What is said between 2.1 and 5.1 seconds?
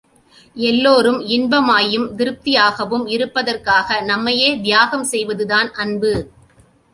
திருப்தியாகவும் இருப்பதற்காக நம்மையே தியாகம்